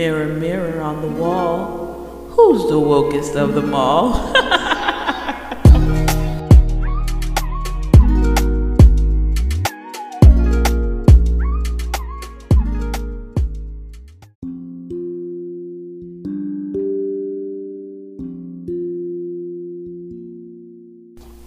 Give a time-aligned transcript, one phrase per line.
[0.00, 4.32] Mirror, mirror on the wall, who's the wokest of them all?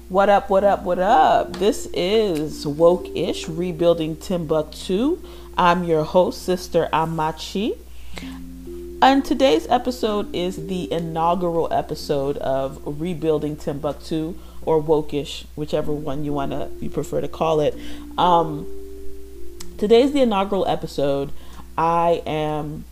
[0.09, 1.57] What up, what up, what up?
[1.57, 5.17] This is Woke Ish Rebuilding Timbuktu.
[5.57, 7.77] I'm your host, Sister Amachi.
[9.03, 16.31] And today's episode is the inaugural episode of Rebuilding Timbuktu or Wokish, whichever one you
[16.31, 17.75] wanna you prefer to call it.
[18.17, 18.65] Um,
[19.77, 21.31] today's the inaugural episode.
[21.77, 22.85] I am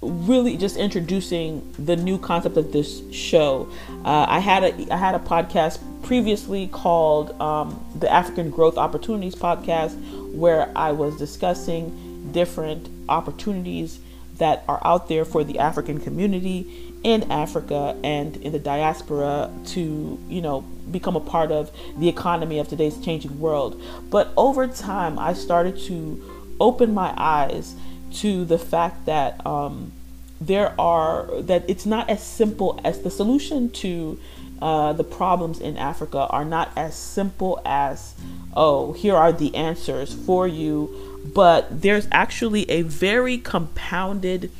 [0.00, 3.68] really just introducing the new concept of this show.
[4.04, 9.34] Uh, I had a I had a podcast previously called um, the African Growth Opportunities
[9.34, 13.98] Podcast, where I was discussing different opportunities
[14.38, 20.18] that are out there for the African community in Africa and in the diaspora to,
[20.28, 23.80] you know, become a part of the economy of today's changing world.
[24.10, 27.74] But over time, I started to open my eyes
[28.14, 29.92] to the fact that um,
[30.40, 34.18] there are that it's not as simple as the solution to
[34.60, 38.14] uh, the problems in Africa are not as simple as
[38.54, 44.50] oh here are the answers for you, but there's actually a very compounded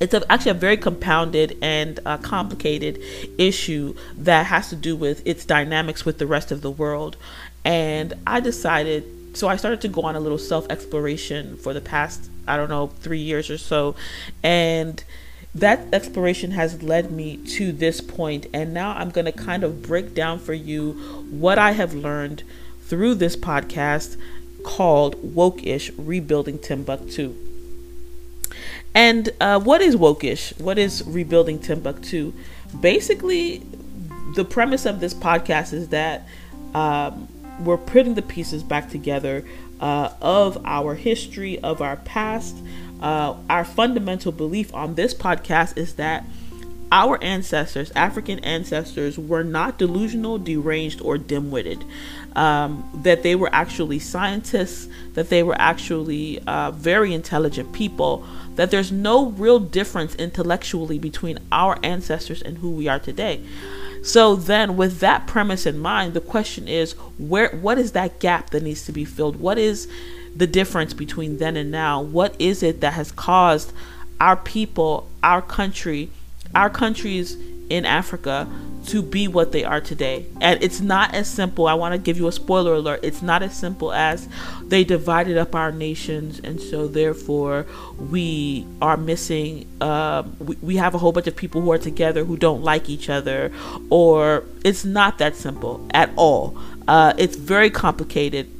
[0.00, 2.98] it's a, actually a very compounded and uh, complicated
[3.36, 7.18] issue that has to do with its dynamics with the rest of the world.
[7.66, 11.82] And I decided, so I started to go on a little self exploration for the
[11.82, 13.94] past I don't know, three years or so.
[14.42, 15.02] And
[15.54, 19.82] that exploration has led me to this point and now i'm going to kind of
[19.82, 20.92] break down for you
[21.28, 22.44] what i have learned
[22.82, 24.16] through this podcast
[24.60, 27.34] called wokish rebuilding timbuktu
[28.94, 32.32] and uh, what is wokish what is rebuilding timbuktu
[32.80, 33.62] basically
[34.34, 36.26] the premise of this podcast is that
[36.74, 37.28] um,
[37.60, 39.44] we're putting the pieces back together
[39.80, 42.56] uh, of our history, of our past.
[43.00, 46.24] Uh, our fundamental belief on this podcast is that
[46.92, 51.84] our ancestors, African ancestors, were not delusional, deranged, or dim witted.
[52.36, 58.24] Um, that they were actually scientists, that they were actually uh, very intelligent people,
[58.54, 63.40] that there's no real difference intellectually between our ancestors and who we are today.
[64.02, 68.50] So then with that premise in mind, the question is where what is that gap
[68.50, 69.36] that needs to be filled?
[69.36, 69.88] What is
[70.34, 72.00] the difference between then and now?
[72.00, 73.72] What is it that has caused
[74.20, 76.10] our people, our country,
[76.54, 77.36] our countries
[77.70, 78.46] in Africa
[78.86, 80.26] to be what they are today.
[80.40, 81.66] And it's not as simple.
[81.66, 83.00] I want to give you a spoiler alert.
[83.02, 84.28] It's not as simple as
[84.64, 87.66] they divided up our nations, and so therefore
[87.98, 89.66] we are missing.
[89.80, 92.88] Um, we, we have a whole bunch of people who are together who don't like
[92.88, 93.52] each other,
[93.90, 96.58] or it's not that simple at all.
[96.88, 98.50] Uh, it's very complicated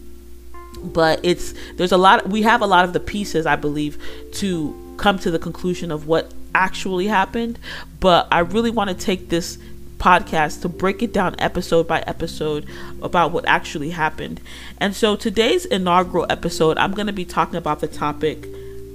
[0.82, 3.98] but it's there's a lot we have a lot of the pieces i believe
[4.32, 7.58] to come to the conclusion of what actually happened
[7.98, 9.58] but i really want to take this
[9.98, 12.66] podcast to break it down episode by episode
[13.02, 14.40] about what actually happened.
[14.78, 18.46] And so today's inaugural episode, I'm going to be talking about the topic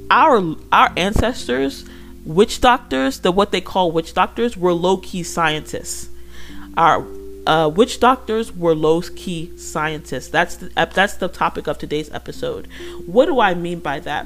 [0.09, 1.85] our our ancestors,
[2.25, 6.09] witch doctors, the what they call witch doctors were low-key scientists.
[6.77, 7.05] Our
[7.47, 10.27] uh, witch doctors were low-key scientists.
[10.29, 12.67] That's the that's the topic of today's episode.
[13.05, 14.25] What do I mean by that?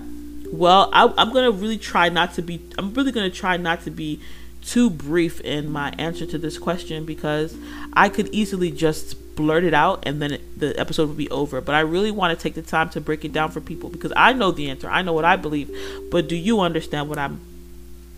[0.51, 2.61] Well, I, I'm gonna really try not to be.
[2.77, 4.19] I'm really gonna try not to be
[4.63, 7.55] too brief in my answer to this question because
[7.93, 11.61] I could easily just blurt it out and then it, the episode would be over.
[11.61, 14.11] But I really want to take the time to break it down for people because
[14.15, 14.89] I know the answer.
[14.89, 15.71] I know what I believe.
[16.11, 17.39] But do you understand what I'm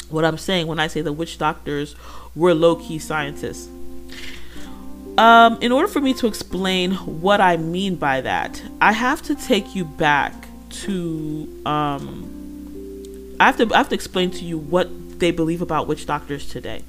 [0.10, 1.96] what I'm saying when I say the witch doctors
[2.36, 3.70] were low key scientists?
[5.18, 9.36] Um, in order for me to explain what I mean by that, I have to
[9.36, 10.41] take you back
[10.72, 15.88] to um, I have to I have to explain to you what they believe about
[15.88, 16.84] witch doctors today.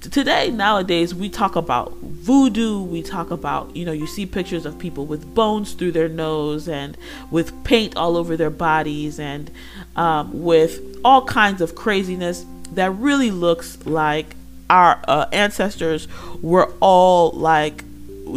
[0.00, 2.82] Today, nowadays, we talk about voodoo.
[2.82, 6.68] We talk about, you know, you see pictures of people with bones through their nose
[6.68, 6.96] and
[7.30, 9.50] with paint all over their bodies and
[9.96, 14.36] um, with all kinds of craziness that really looks like
[14.68, 16.08] our uh, ancestors
[16.42, 17.82] were all like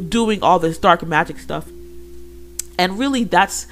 [0.10, 1.68] doing all this dark magic stuff.
[2.78, 3.68] And really, that's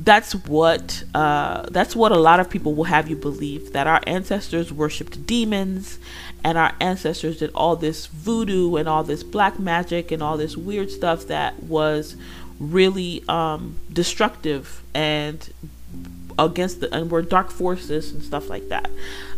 [0.00, 4.00] that's what uh, that's what a lot of people will have you believe that our
[4.06, 5.98] ancestors worshipped demons
[6.44, 10.56] and our ancestors did all this voodoo and all this black magic and all this
[10.56, 12.16] weird stuff that was
[12.60, 15.52] really um, destructive and
[16.38, 18.90] against the and we're dark forces and stuff like that.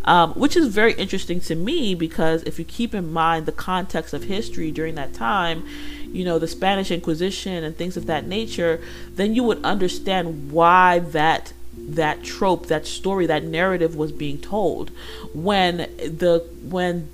[0.05, 4.15] Um, which is very interesting to me because if you keep in mind the context
[4.15, 5.67] of history during that time
[6.12, 8.81] you know the spanish inquisition and things of that nature
[9.15, 11.53] then you would understand why that
[11.89, 14.91] that trope that story that narrative was being told.
[15.33, 17.09] When the when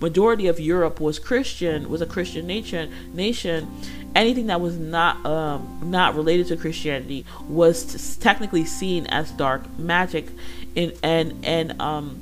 [0.00, 3.68] majority of Europe was Christian was a Christian nation nation
[4.14, 10.26] anything that was not um, not related to Christianity was technically seen as dark magic
[10.74, 12.20] in and and um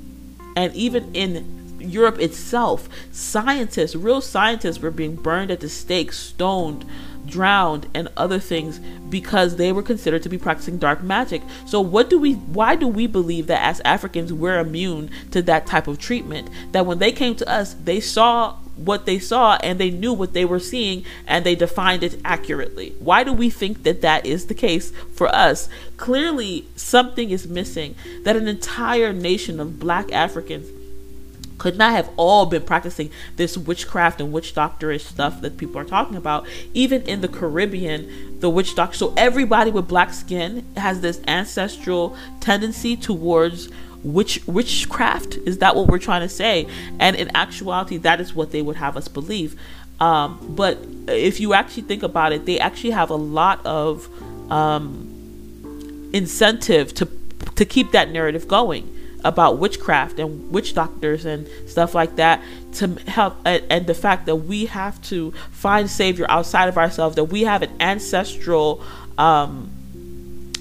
[0.57, 6.85] and even in Europe itself scientists real scientists were being burned at the stake stoned
[7.27, 8.79] drowned and other things
[9.09, 11.43] because they were considered to be practicing dark magic.
[11.67, 15.67] So what do we why do we believe that as Africans we're immune to that
[15.67, 16.49] type of treatment?
[16.73, 20.35] That when they came to us, they saw what they saw and they knew what
[20.35, 22.95] they were seeing and they defined it accurately.
[22.99, 25.69] Why do we think that that is the case for us?
[25.97, 30.69] Clearly something is missing that an entire nation of black Africans
[31.59, 35.85] could not have all been practicing this witchcraft and witch doctorish stuff that people are
[35.85, 36.47] talking about.
[36.75, 38.97] Even in the Caribbean, the witch doctor.
[38.97, 43.69] So everybody with black skin has this ancestral tendency towards
[44.03, 45.37] witch witchcraft.
[45.47, 46.67] Is that what we're trying to say?
[46.99, 49.59] And in actuality, that is what they would have us believe.
[49.99, 50.79] Um, but
[51.09, 54.09] if you actually think about it, they actually have a lot of
[54.53, 57.09] um, incentive to
[57.55, 58.96] to keep that narrative going
[59.27, 62.41] about witchcraft and witch doctors and stuff like that
[62.73, 67.17] to help and, and, the fact that we have to find savior outside of ourselves
[67.17, 68.85] that we have an ancestral
[69.19, 69.71] um,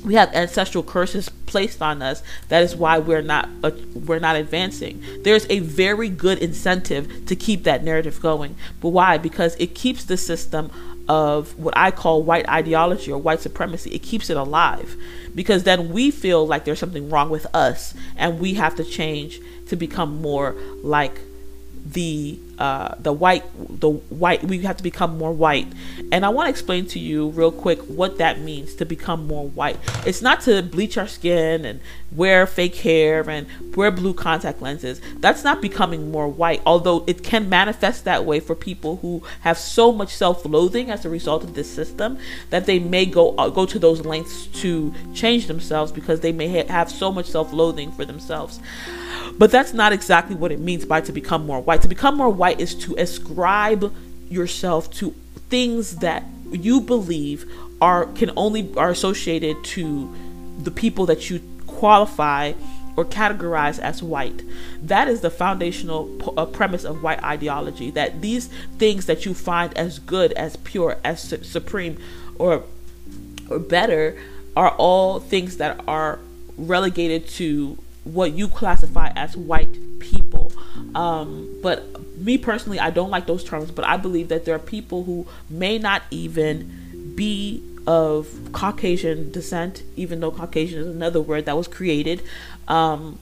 [0.06, 2.22] we have ancestral curses placed on us.
[2.50, 5.04] That is why we're not uh, we're not advancing.
[5.24, 8.56] There's a very good incentive to keep that narrative going.
[8.81, 9.18] But why?
[9.18, 10.72] Because it keeps the system
[11.07, 13.92] of what I call white ideology or white supremacy.
[13.92, 14.96] It keeps it alive.
[15.34, 19.40] Because then we feel like there's something wrong with us and we have to change
[19.68, 21.19] to become more like
[21.86, 23.44] the uh, the white
[23.80, 25.68] the white we have to become more white.
[26.12, 29.48] And i want to explain to you real quick what that means to become more
[29.48, 29.78] white.
[30.06, 31.80] It's not to bleach our skin and
[32.12, 35.02] wear fake hair and wear blue contact lenses.
[35.18, 39.58] That's not becoming more white although it can manifest that way for people who have
[39.58, 42.18] so much self-loathing as a result of this system
[42.50, 46.48] that they may go uh, go to those lengths to change themselves because they may
[46.48, 48.60] ha- have so much self-loathing for themselves.
[49.38, 51.81] But that's not exactly what it means by to become more white.
[51.81, 53.94] To become more white is to ascribe
[54.30, 55.12] yourself to
[55.50, 57.50] things that you believe
[57.81, 60.13] are can only are associated to
[60.59, 62.53] the people that you qualify
[62.95, 64.42] or categorize as white.
[64.81, 69.77] That is the foundational uh, premise of white ideology that these things that you find
[69.77, 71.98] as good, as pure, as su- supreme
[72.39, 72.63] or
[73.50, 74.18] or better
[74.56, 76.19] are all things that are
[76.57, 80.51] relegated to what you classify as white people.
[80.95, 84.59] Um, but me personally, I don't like those terms, but I believe that there are
[84.59, 91.45] people who may not even be of Caucasian descent, even though Caucasian is another word
[91.45, 92.24] that was created.
[92.68, 93.19] Um,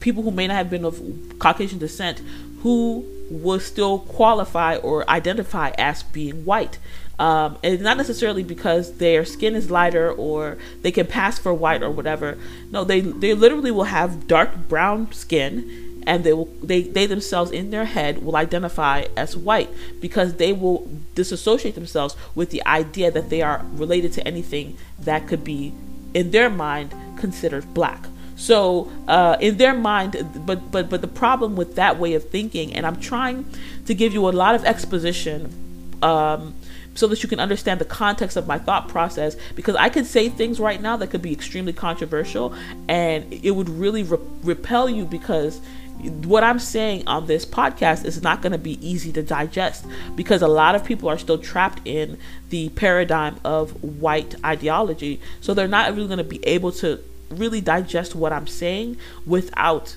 [0.00, 1.00] people who may not have been of
[1.38, 2.20] Caucasian descent
[2.62, 6.78] who will still qualify or identify as being white.
[7.18, 11.82] Um, and not necessarily because their skin is lighter or they can pass for white
[11.82, 12.36] or whatever.
[12.72, 17.50] No, they they literally will have dark brown skin, and they will they they themselves
[17.50, 19.70] in their head will identify as white
[20.00, 25.26] because they will disassociate themselves with the idea that they are related to anything that
[25.26, 25.72] could be
[26.12, 28.06] in their mind considered black.
[28.36, 32.74] So uh, in their mind, but but but the problem with that way of thinking,
[32.74, 33.46] and I'm trying
[33.86, 35.60] to give you a lot of exposition.
[36.02, 36.54] Um,
[36.96, 40.28] so that you can understand the context of my thought process because I could say
[40.28, 42.54] things right now that could be extremely controversial
[42.88, 45.60] and it would really re- repel you because
[46.02, 49.86] what I'm saying on this podcast is not going to be easy to digest
[50.16, 52.18] because a lot of people are still trapped in
[52.50, 55.20] the paradigm of white ideology.
[55.40, 59.96] So they're not really going to be able to really digest what I'm saying without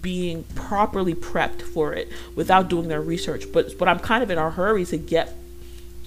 [0.00, 3.44] being properly prepped for it, without doing their research.
[3.52, 5.34] But but I'm kind of in a hurry to get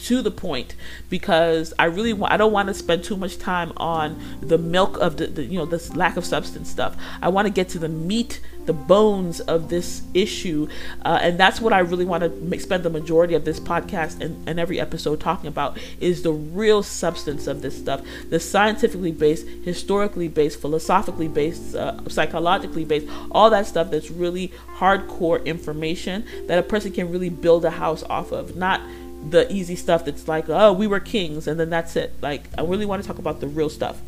[0.04, 0.76] to the point
[1.10, 4.98] because I really want I don't want to spend too much time on the milk
[4.98, 6.96] of the, the you know this lack of substance stuff.
[7.22, 10.68] I want to get to the meat, the bones of this issue,
[11.04, 14.22] uh, and that's what I really want to make, spend the majority of this podcast
[14.22, 19.12] and, and every episode talking about is the real substance of this stuff, the scientifically
[19.12, 26.26] based, historically based, philosophically based, uh, psychologically based, all that stuff that's really hardcore information
[26.48, 28.82] that a person can really build a house off of, not
[29.30, 32.14] the easy stuff that's like, oh, we were kings, and then that's it.
[32.22, 34.02] Like, I really want to talk about the real stuff.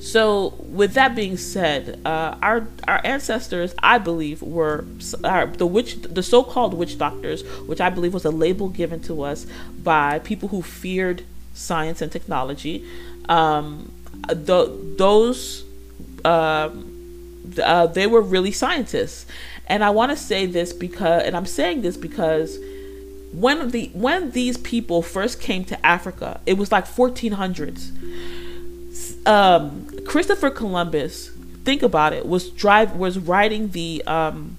[0.00, 4.86] So, with that being said, uh, our our ancestors, I believe, were
[5.22, 9.22] uh, the witch, the so-called witch doctors, which I believe was a label given to
[9.22, 9.46] us
[9.82, 11.22] by people who feared
[11.52, 12.82] science and technology.
[13.28, 13.92] Um,
[14.26, 15.64] the, those
[16.24, 16.70] uh,
[17.62, 19.26] uh, they were really scientists,
[19.66, 22.58] and I want to say this because, and I'm saying this because
[23.32, 27.90] when the when these people first came to Africa, it was like 1400s.
[29.26, 31.30] Um, Christopher Columbus,
[31.64, 34.56] think about it, was drive was riding the um,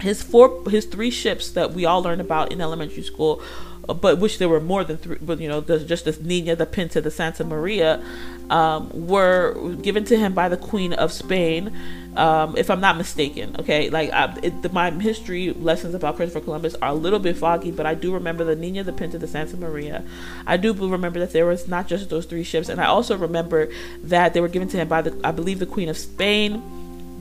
[0.00, 3.42] his four his three ships that we all learned about in elementary school
[3.86, 7.00] but which there were more than three, but you know, just the Nina, the Pinta,
[7.00, 8.02] the Santa Maria,
[8.50, 11.76] um, were given to him by the Queen of Spain,
[12.16, 13.56] um, if I'm not mistaken.
[13.58, 17.36] Okay, like I, it, the, my history lessons about Christopher Columbus are a little bit
[17.36, 20.04] foggy, but I do remember the Nina, the Pinta, the Santa Maria.
[20.46, 23.70] I do remember that there was not just those three ships, and I also remember
[24.02, 26.62] that they were given to him by the, I believe, the Queen of Spain,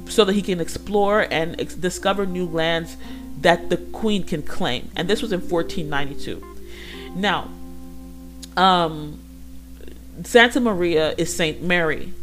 [0.08, 2.98] so that he can explore and ex- discover new lands
[3.42, 4.90] that the Queen can claim.
[4.96, 6.44] And this was in 1492.
[7.16, 7.50] Now,
[8.58, 9.20] um,
[10.24, 12.14] Santa Maria is Saint Mary.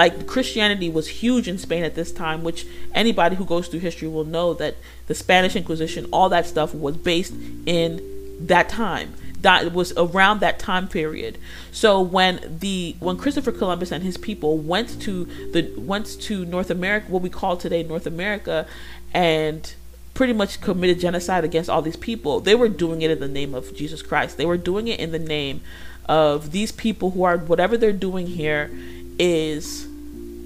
[0.00, 4.08] Like Christianity was huge in Spain at this time, which anybody who goes through history
[4.08, 4.76] will know that
[5.08, 7.34] the Spanish Inquisition, all that stuff was based
[7.66, 8.00] in
[8.46, 9.12] that time.
[9.42, 11.36] That was around that time period.
[11.70, 16.70] So when the when Christopher Columbus and his people went to the went to North
[16.70, 18.66] America, what we call today North America,
[19.12, 19.74] and
[20.14, 22.40] pretty much committed genocide against all these people.
[22.40, 24.38] They were doing it in the name of Jesus Christ.
[24.38, 25.60] They were doing it in the name
[26.06, 28.70] of these people who are whatever they're doing here
[29.18, 29.89] is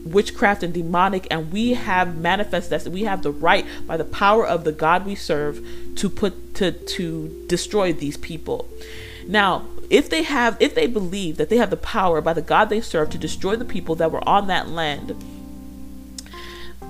[0.04, 4.46] witchcraft and demonic and we have manifest that we have the right by the power
[4.46, 8.68] of the God we serve to put to to destroy these people.
[9.26, 12.68] Now, if they have if they believe that they have the power by the God
[12.68, 15.14] they serve to destroy the people that were on that land,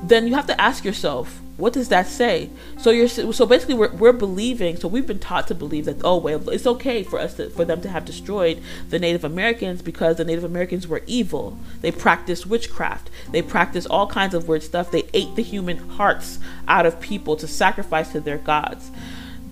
[0.03, 2.51] then you have to ask yourself, what does that say?
[2.79, 4.77] So you're so basically we're, we're believing.
[4.77, 7.65] So we've been taught to believe that oh well it's okay for us to, for
[7.65, 11.59] them to have destroyed the Native Americans because the Native Americans were evil.
[11.81, 13.09] They practiced witchcraft.
[13.31, 14.91] They practiced all kinds of weird stuff.
[14.91, 18.91] They ate the human hearts out of people to sacrifice to their gods.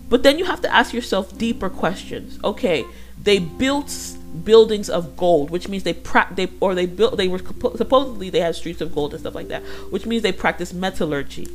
[0.09, 2.39] But then you have to ask yourself deeper questions.
[2.43, 2.85] Okay,
[3.23, 3.95] they built
[4.43, 8.41] buildings of gold, which means they pra- they or they built they were supposedly they
[8.41, 11.47] had streets of gold and stuff like that, which means they practiced metallurgy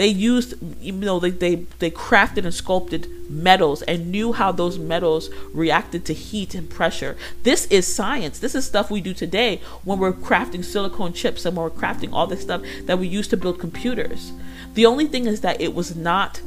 [0.00, 4.78] they used, you know, they, they, they crafted and sculpted metals and knew how those
[4.78, 7.18] metals reacted to heat and pressure.
[7.42, 8.38] This is science.
[8.38, 12.14] This is stuff we do today when we're crafting silicone chips and when we're crafting
[12.14, 14.32] all this stuff that we use to build computers.
[14.72, 16.40] The only thing is that it was not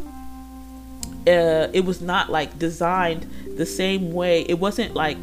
[1.27, 4.41] uh, it was not like designed the same way.
[4.49, 5.19] It wasn't like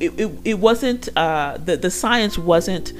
[0.00, 2.92] it, it, it wasn't uh, the the science wasn't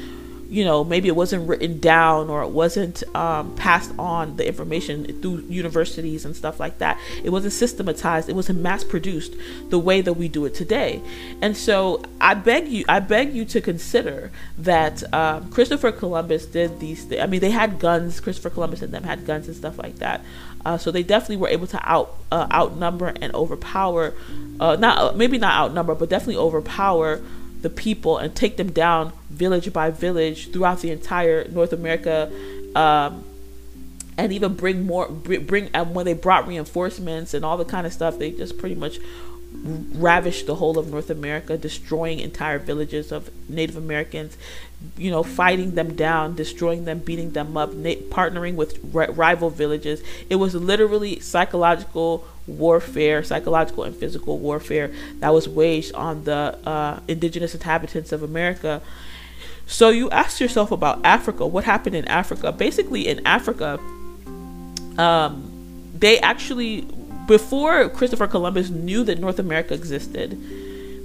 [0.49, 5.21] you know maybe it wasn't written down or it wasn't um, passed on the information
[5.21, 6.99] through universities and stuff like that.
[7.23, 8.29] It wasn't systematized.
[8.29, 9.35] It wasn't mass produced
[9.69, 11.03] the way that we do it today.
[11.43, 16.81] And so i beg you i beg you to consider that um, christopher columbus did
[16.81, 18.21] these th- i mean they had guns.
[18.21, 20.25] Christopher columbus and them had guns and stuff like that.
[20.65, 24.15] Uh, so they definitely were able to out uh, outnumber and overpower
[24.61, 27.21] uh, not maybe not outnumber but definitely overpower
[27.63, 32.31] the people and take them down village by village throughout the entire North America,
[32.75, 33.25] um,
[34.17, 35.71] and even bring more bring.
[35.75, 38.99] And when they brought reinforcements and all the kind of stuff, they just pretty much
[39.53, 44.37] ravished the whole of North America, destroying entire villages of Native Americans,
[44.97, 49.51] you know, fighting them down, destroying them, beating them up, na- partnering with r- rival
[49.51, 50.03] villages.
[50.31, 57.01] It was literally psychological warfare, psychological and physical warfare that was waged on the uh,
[57.09, 58.81] indigenous inhabitants of America.
[59.67, 61.47] So you ask yourself about Africa.
[61.47, 62.53] What happened in Africa?
[62.53, 63.79] Basically, in Africa,
[64.97, 65.51] um,
[65.95, 66.87] they actually
[67.29, 70.31] before Christopher Columbus knew that North America existed,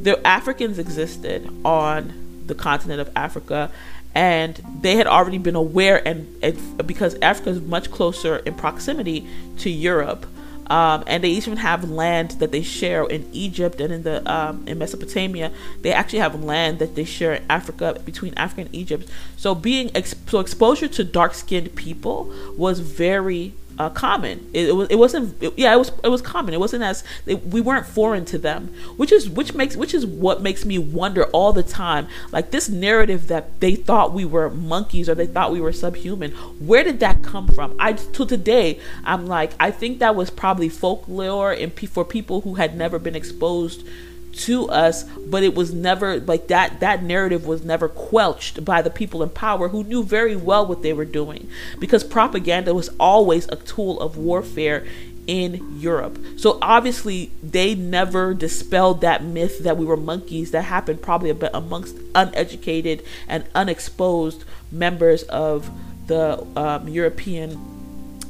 [0.04, 3.70] the Africans existed on the continent of Africa
[4.16, 9.28] and they had already been aware and, and because Africa is much closer in proximity
[9.58, 10.26] to Europe
[10.68, 14.64] um, and they even have land that they share in Egypt and in the um,
[14.66, 15.52] in Mesopotamia.
[15.82, 19.10] They actually have land that they share in Africa between Africa and Egypt.
[19.36, 24.50] So being ex- so exposure to dark skinned people was very uh, common.
[24.54, 26.54] It, it, it wasn't it, yeah it was it was common.
[26.54, 30.06] It wasn't as it, we weren't foreign to them, which is which makes which is
[30.06, 32.08] what makes me wonder all the time.
[32.32, 36.32] Like this narrative that they thought we were monkeys or they thought we were subhuman.
[36.32, 37.76] Where did that come from?
[37.80, 42.56] I to today I'm like I think that was probably folklore and for people who
[42.56, 43.86] had never been exposed
[44.34, 48.90] to us but it was never like that that narrative was never quelched by the
[48.90, 51.48] people in power who knew very well what they were doing
[51.80, 54.84] because propaganda was always a tool of warfare
[55.28, 56.20] in Europe.
[56.38, 61.96] So obviously they never dispelled that myth that we were monkeys that happened probably amongst
[62.14, 65.70] uneducated and unexposed members of
[66.08, 67.58] the um, European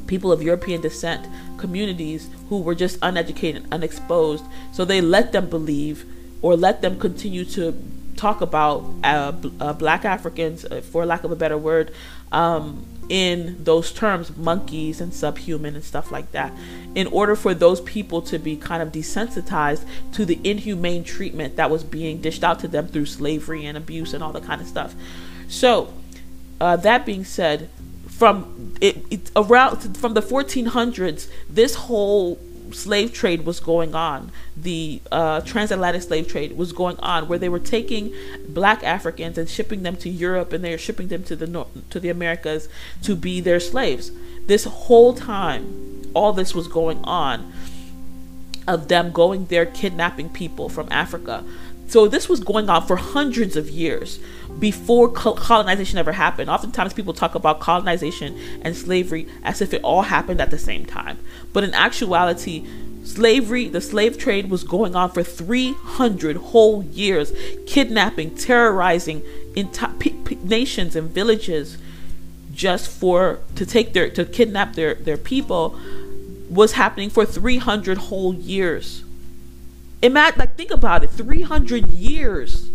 [0.06, 4.44] people of European descent communities who were just uneducated, unexposed.
[4.72, 6.06] So they let them believe
[6.42, 7.74] or let them continue to
[8.16, 11.92] talk about uh, uh, black Africans, uh, for lack of a better word,
[12.32, 16.54] um, in those terms, monkeys and subhuman and stuff like that,
[16.96, 19.84] in order for those people to be kind of desensitized
[20.14, 24.14] to the inhumane treatment that was being dished out to them through slavery and abuse
[24.14, 24.96] and all that kind of stuff.
[25.48, 25.94] So,
[26.62, 27.70] uh, that being said,
[28.18, 32.40] from it, it around from the 1400s, this whole
[32.72, 34.32] slave trade was going on.
[34.56, 38.14] The uh, transatlantic slave trade was going on, where they were taking
[38.48, 41.90] black Africans and shipping them to Europe, and they were shipping them to the North,
[41.90, 42.70] to the Americas
[43.04, 44.12] to be their slaves.
[44.46, 47.52] This whole time, all this was going on
[48.68, 51.44] of them going there kidnapping people from Africa.
[51.88, 54.20] So this was going on for hundreds of years
[54.60, 56.50] before colonization ever happened.
[56.50, 60.86] Oftentimes people talk about colonization and slavery as if it all happened at the same
[60.86, 61.18] time.
[61.52, 62.66] But in actuality,
[63.04, 67.34] slavery, the slave trade was going on for 300 whole years,
[67.66, 69.24] kidnapping, terrorizing
[70.44, 71.78] nations and villages
[72.54, 75.80] just for to take their to kidnap their their people
[76.50, 79.04] was happening for 300 whole years.
[80.02, 82.70] Imagine like think about it, 300 years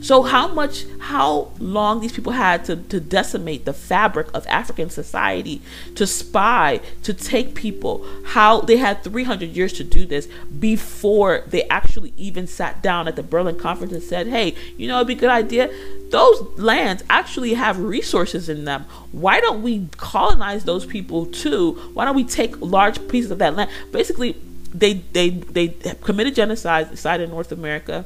[0.00, 4.90] so how much, how long these people had to, to decimate the fabric of African
[4.90, 5.60] society,
[5.94, 10.28] to spy, to take people, how they had 300 years to do this
[10.58, 14.96] before they actually even sat down at the Berlin conference and said, hey, you know,
[14.96, 15.70] it'd be a good idea.
[16.10, 18.84] Those lands actually have resources in them.
[19.12, 21.74] Why don't we colonize those people too?
[21.94, 23.70] Why don't we take large pieces of that land?
[23.92, 24.36] Basically,
[24.72, 25.68] they they they
[26.02, 28.04] committed genocide in North America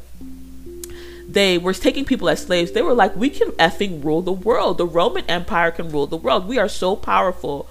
[1.33, 2.73] they were taking people as slaves.
[2.73, 4.79] They were like, we can effing rule the world.
[4.79, 6.47] The Roman Empire can rule the world.
[6.47, 7.69] We are so powerful.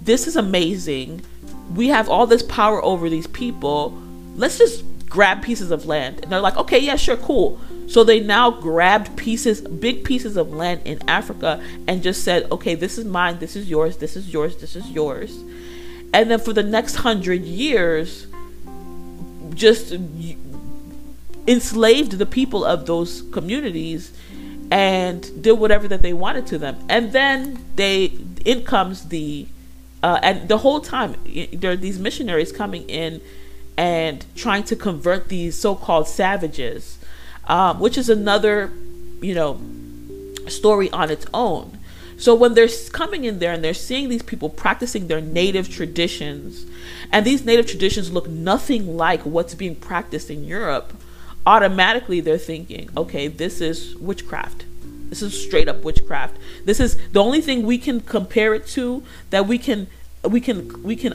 [0.00, 1.22] This is amazing.
[1.74, 4.00] We have all this power over these people.
[4.36, 6.20] Let's just grab pieces of land.
[6.22, 7.60] And they're like, okay, yeah, sure, cool.
[7.88, 12.76] So they now grabbed pieces, big pieces of land in Africa and just said, okay,
[12.76, 15.36] this is mine, this is yours, this is yours, this is yours.
[16.14, 18.28] And then for the next hundred years,
[19.54, 19.92] just
[21.46, 24.12] enslaved the people of those communities
[24.70, 26.76] and did whatever that they wanted to them.
[26.88, 28.12] And then they
[28.44, 29.46] in comes the
[30.02, 31.16] uh, and the whole time
[31.52, 33.20] there are these missionaries coming in
[33.76, 36.98] and trying to convert these so-called savages,
[37.46, 38.72] um, which is another,
[39.20, 39.60] you know,
[40.48, 41.78] story on its own.
[42.16, 46.66] So when they're coming in there and they're seeing these people practicing their native traditions,
[47.10, 50.92] and these native traditions look nothing like what's being practiced in Europe,
[51.50, 54.64] automatically they're thinking, okay, this is witchcraft.
[55.08, 56.36] This is straight up witchcraft.
[56.64, 59.88] This is the only thing we can compare it to that we can
[60.22, 61.12] we can we can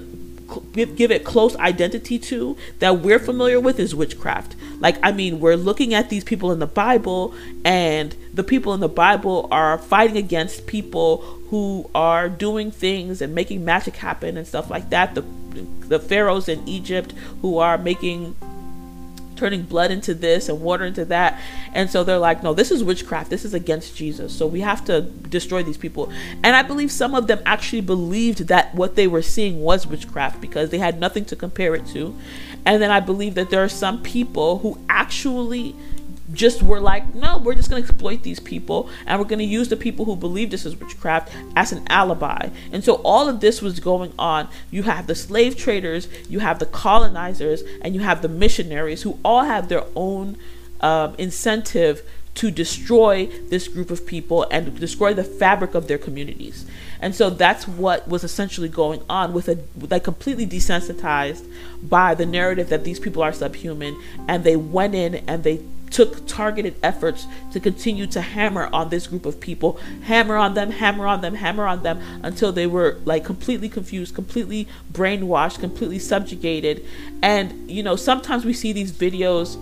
[0.74, 4.58] give, it close identity to that we're familiar with is witchcraft.
[4.80, 8.82] Like I mean, we're looking at these people in the Bible and the people in
[8.82, 11.20] the Bible are fighting against people
[11.50, 15.16] who are doing things and making magic happen and stuff like that.
[15.16, 15.24] The
[15.88, 18.36] the pharaohs in Egypt who are making
[19.36, 21.40] turning blood into this and water into that.
[21.74, 23.30] And so they're like, no, this is witchcraft.
[23.30, 24.34] This is against Jesus.
[24.34, 26.12] So we have to destroy these people.
[26.44, 30.42] And I believe some of them actually believed that what they were seeing was witchcraft
[30.42, 32.16] because they had nothing to compare it to.
[32.66, 35.76] And then I believe that there are some people who actually
[36.34, 39.46] just were like, no, we're just going to exploit these people and we're going to
[39.46, 42.50] use the people who believe this is witchcraft as an alibi.
[42.72, 44.48] And so all of this was going on.
[44.72, 49.20] You have the slave traders, you have the colonizers, and you have the missionaries who
[49.24, 50.38] all have their own
[50.82, 52.02] um, incentive
[52.36, 56.66] to destroy this group of people and destroy the fabric of their communities.
[57.00, 59.58] And so that's what was essentially going on with a
[59.90, 61.50] like completely desensitized
[61.82, 65.62] by the narrative that these people are subhuman and they went in and they
[65.92, 70.72] took targeted efforts to continue to hammer on this group of people, hammer on them,
[70.72, 76.00] hammer on them, hammer on them until they were like completely confused, completely brainwashed, completely
[76.00, 76.86] subjugated.
[77.22, 79.58] And you know, sometimes we see these videos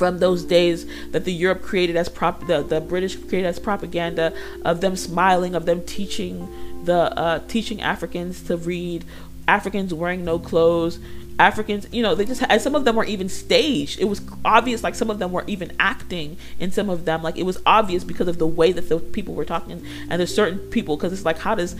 [0.00, 4.32] from those days that the Europe created as prop the, the British created as propaganda
[4.64, 6.48] of them smiling, of them teaching
[6.84, 9.04] the uh, teaching Africans to read,
[9.46, 10.98] Africans wearing no clothes,
[11.40, 13.98] Africans, you know, they just and some of them were even staged.
[13.98, 17.22] It was obvious, like some of them were even acting in some of them.
[17.22, 20.34] Like it was obvious because of the way that the people were talking, and there's
[20.34, 21.74] certain people because it's like how does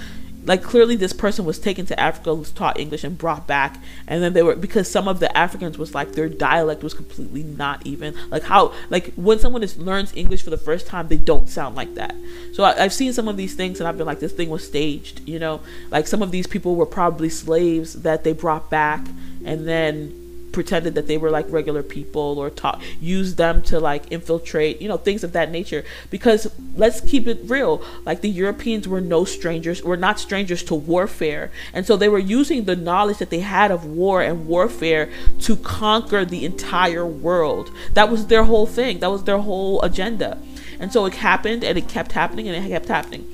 [0.44, 4.22] like clearly this person was taken to Africa, was taught English and brought back, and
[4.22, 7.86] then they were because some of the Africans was like their dialect was completely not
[7.86, 11.48] even like how like when someone is learns English for the first time, they don't
[11.48, 12.14] sound like that.
[12.54, 14.66] So I, I've seen some of these things, and I've been like, this thing was
[14.66, 19.06] staged, you know, like some of these people were probably slaves that they brought back,
[19.44, 20.20] and then
[20.52, 24.88] pretended that they were like regular people or talk used them to like infiltrate you
[24.88, 25.84] know things of that nature.
[26.10, 30.74] Because let's keep it real like the europeans were no strangers were not strangers to
[30.74, 31.50] warfare.
[31.72, 35.56] And so they were using the knowledge that they had of war and warfare to
[35.56, 37.70] conquer the entire world.
[37.94, 39.00] That was their whole thing.
[39.00, 40.38] That was their whole agenda.
[40.78, 43.26] And so it happened and it kept happening and it kept happening.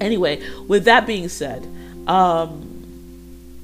[0.00, 1.66] Anyway with that being said
[2.08, 2.68] um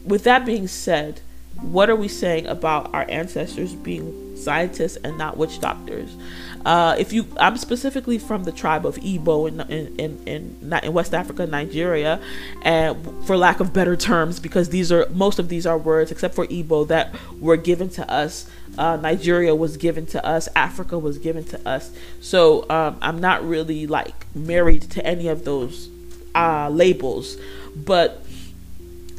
[0.04, 1.20] with that being said
[1.62, 6.16] what are we saying about our ancestors being scientists and not witch doctors?
[6.64, 10.92] Uh, if you, I'm specifically from the tribe of Igbo in in, in in in
[10.92, 12.20] West Africa, Nigeria,
[12.62, 16.34] and for lack of better terms, because these are most of these are words, except
[16.34, 18.50] for Igbo, that were given to us.
[18.76, 20.48] Uh, Nigeria was given to us.
[20.54, 21.90] Africa was given to us.
[22.20, 25.88] So um, I'm not really like married to any of those
[26.34, 27.36] uh, labels,
[27.74, 28.22] but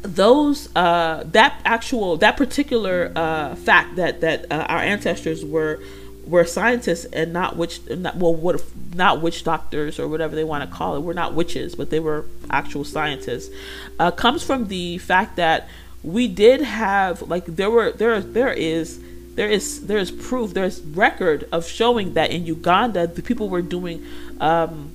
[0.02, 5.80] those uh, that actual that particular uh, fact that that uh, our ancestors were
[6.26, 8.62] were scientists and not witch not well what
[8.94, 12.00] not witch doctors or whatever they want to call it we're not witches but they
[12.00, 13.54] were actual scientists
[13.98, 15.68] uh, comes from the fact that
[16.02, 19.00] we did have like there were there there is
[19.34, 23.62] there is there is proof there's record of showing that in Uganda the people were
[23.62, 24.04] doing
[24.40, 24.92] um,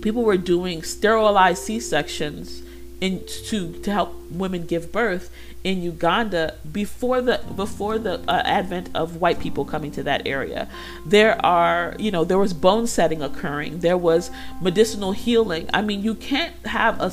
[0.00, 2.62] people were doing sterilized C sections
[3.00, 5.30] in to to help women give birth
[5.64, 10.68] in Uganda before the before the uh, advent of white people coming to that area.
[11.04, 13.80] There are, you know, there was bone setting occurring.
[13.80, 14.30] There was
[14.62, 15.68] medicinal healing.
[15.74, 17.10] I mean, you can't have a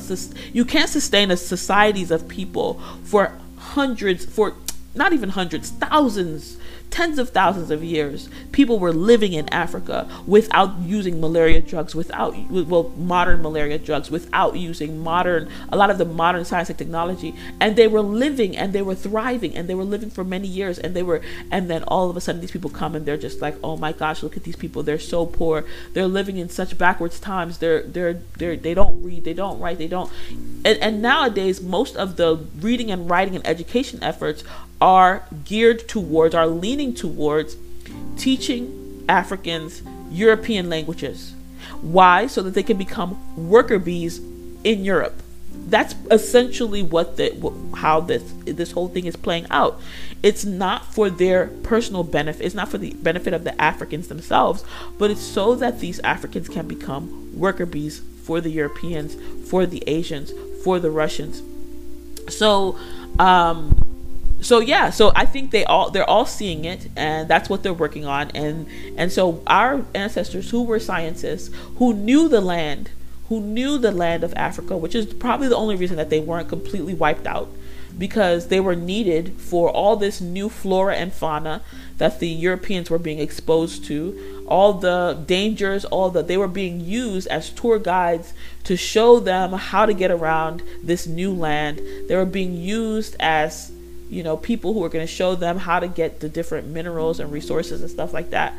[0.53, 4.55] you can't sustain a societies of people for hundreds for
[4.95, 6.57] not even hundreds, thousands
[6.93, 12.35] tens of thousands of years, people were living in Africa without using malaria drugs, without
[12.51, 17.33] well modern malaria drugs, without using modern a lot of the modern science and technology,
[17.59, 20.77] and they were living and they were thriving and they were living for many years
[20.77, 23.41] and they were and then all of a sudden these people come and they're just
[23.41, 26.77] like, oh my gosh, look at these people, they're so poor, they're living in such
[26.77, 30.11] backwards times, they're they're they're they don't read, they don't write, they don't,
[30.63, 34.43] and, and nowadays most of the reading and writing and education efforts
[34.83, 37.55] are geared towards, are leaning towards
[38.17, 41.33] teaching Africans European languages.
[41.81, 42.27] Why?
[42.27, 43.17] So that they can become
[43.49, 44.19] worker bees
[44.65, 45.23] in Europe.
[45.67, 47.31] That's essentially what the
[47.77, 49.79] how this this whole thing is playing out.
[50.21, 52.45] It's not for their personal benefit.
[52.45, 54.65] It's not for the benefit of the Africans themselves,
[54.97, 59.15] but it's so that these Africans can become worker bees for the Europeans,
[59.49, 61.41] for the Asians, for the Russians.
[62.27, 62.77] So,
[63.19, 63.92] um,
[64.43, 67.73] so yeah so i think they all they're all seeing it and that's what they're
[67.73, 72.91] working on and and so our ancestors who were scientists who knew the land
[73.29, 76.49] who knew the land of africa which is probably the only reason that they weren't
[76.49, 77.49] completely wiped out
[77.97, 81.61] because they were needed for all this new flora and fauna
[81.97, 86.79] that the europeans were being exposed to all the dangers all that they were being
[86.79, 91.81] used as tour guides to show them how to get around this new land.
[92.07, 93.72] They were being used as
[94.13, 97.19] you know, people who were going to show them how to get the different minerals
[97.19, 98.53] and resources and stuff like that.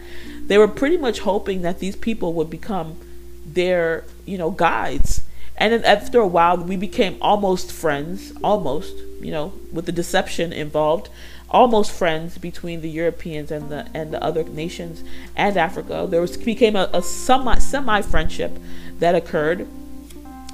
[0.46, 2.98] They were pretty much hoping that these people would become
[3.46, 5.22] their, you know, guides.
[5.56, 10.52] And then after a while, we became almost friends, almost, you know, with the deception
[10.52, 11.08] involved,
[11.48, 15.04] almost friends between the Europeans and the and the other nations
[15.36, 16.08] and Africa.
[16.10, 18.58] There was became a, a semi semi friendship
[18.98, 19.68] that occurred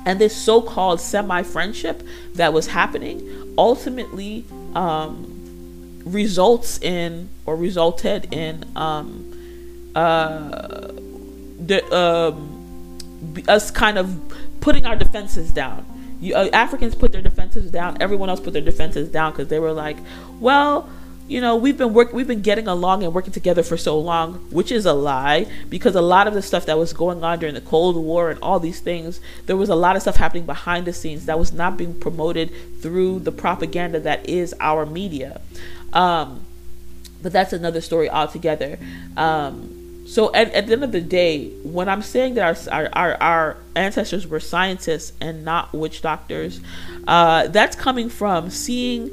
[0.07, 2.03] and this so-called semi-friendship
[2.35, 10.89] that was happening ultimately um, results in or resulted in um, uh,
[11.59, 12.99] the um,
[13.49, 14.21] us kind of
[14.61, 15.87] putting our defenses down.
[16.21, 17.97] You, uh, Africans put their defenses down.
[18.01, 19.97] Everyone else put their defenses down because they were like,
[20.39, 20.89] well
[21.31, 24.35] you know we've been work we've been getting along and working together for so long
[24.51, 27.55] which is a lie because a lot of the stuff that was going on during
[27.55, 30.85] the cold war and all these things there was a lot of stuff happening behind
[30.87, 35.41] the scenes that was not being promoted through the propaganda that is our media.
[35.93, 36.45] Um,
[37.23, 38.79] but that's another story altogether.
[39.17, 43.23] Um, so at, at the end of the day when i'm saying that our, our,
[43.23, 46.61] our ancestors were scientists and not witch doctors
[47.07, 49.09] uh, that's coming from seeing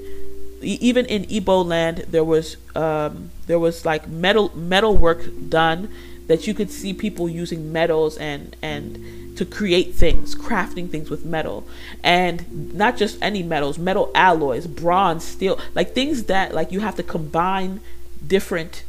[0.61, 5.89] even in Igbo land, there was um, there was like metal metal work done
[6.27, 11.23] that you could see people using metals and and to create things, crafting things with
[11.23, 11.65] metal,
[12.03, 16.95] and not just any metals, metal alloys, bronze, steel, like things that like you have
[16.95, 17.79] to combine
[18.25, 18.83] different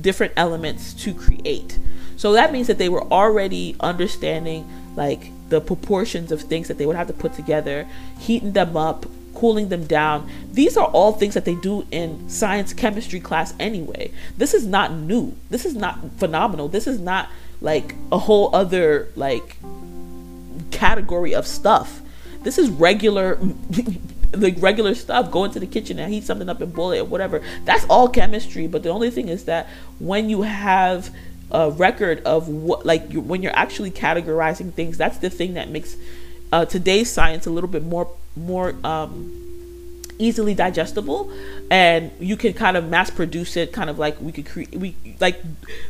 [0.00, 1.78] different elements to create.
[2.16, 6.86] So that means that they were already understanding like the proportions of things that they
[6.86, 7.86] would have to put together,
[8.18, 9.06] heating them up,
[9.38, 10.28] cooling them down.
[10.52, 14.10] These are all things that they do in science chemistry class anyway.
[14.36, 15.36] This is not new.
[15.48, 16.68] This is not phenomenal.
[16.68, 17.28] This is not
[17.60, 19.56] like a whole other like
[20.70, 22.00] category of stuff.
[22.42, 23.38] This is regular
[24.32, 25.30] like regular stuff.
[25.30, 27.40] Go into the kitchen and heat something up and boil it or whatever.
[27.64, 29.68] That's all chemistry, but the only thing is that
[30.00, 31.14] when you have
[31.50, 35.70] a record of what like you, when you're actually categorizing things, that's the thing that
[35.70, 35.96] makes
[36.52, 39.34] uh, today's science a little bit more more um,
[40.18, 41.30] easily digestible
[41.70, 44.96] and you can kind of mass produce it kind of like we could create we
[45.20, 45.40] like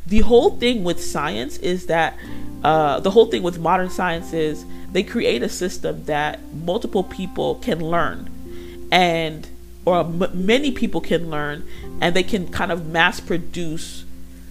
[0.06, 2.16] the whole thing with science is that
[2.62, 7.54] uh, the whole thing with modern science is they create a system that multiple people
[7.56, 8.28] can learn
[8.90, 9.48] and
[9.84, 11.66] or m- many people can learn
[12.00, 14.04] and they can kind of mass produce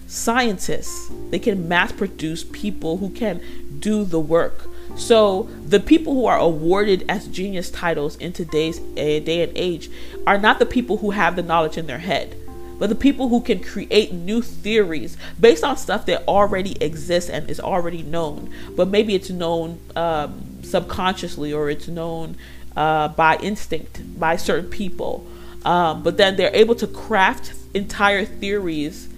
[0.08, 1.10] scientists.
[1.30, 3.40] They can mass produce people who can
[3.78, 8.94] do the work so the people who are awarded as genius titles in today's uh,
[8.94, 9.90] day and age
[10.26, 12.36] are not the people who have the knowledge in their head,
[12.78, 17.48] but the people who can create new theories based on stuff that already exists and
[17.50, 22.36] is already known, but maybe it's known um, subconsciously or it's known
[22.76, 25.26] uh, by instinct by certain people.
[25.64, 29.08] Um, but then they're able to craft entire theories